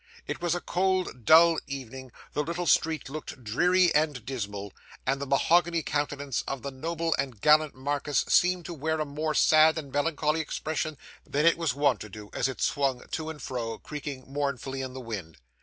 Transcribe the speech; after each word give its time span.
It 0.25 0.41
was 0.41 0.55
a 0.55 0.61
cold, 0.61 1.25
dull 1.25 1.59
evening; 1.67 2.11
the 2.33 2.41
little 2.41 2.65
street 2.65 3.07
looked 3.07 3.43
dreary 3.43 3.93
and 3.93 4.25
dismal; 4.25 4.73
and 5.05 5.21
the 5.21 5.27
mahogany 5.27 5.83
countenance 5.83 6.41
of 6.47 6.63
the 6.63 6.71
noble 6.71 7.13
and 7.19 7.39
gallant 7.39 7.75
marquis 7.75 8.13
seemed 8.27 8.65
to 8.65 8.73
wear 8.73 8.99
a 8.99 9.05
more 9.05 9.35
sad 9.35 9.77
and 9.77 9.91
melancholy 9.91 10.39
expression 10.41 10.97
than 11.23 11.45
it 11.45 11.55
was 11.55 11.75
wont 11.75 11.99
to 11.99 12.09
do, 12.09 12.31
as 12.33 12.47
it 12.47 12.61
swung 12.61 13.05
to 13.11 13.29
and 13.29 13.43
fro, 13.43 13.77
creaking 13.77 14.23
mournfully 14.27 14.81
in 14.81 14.93
the 14.93 14.99
wind. 15.01 15.37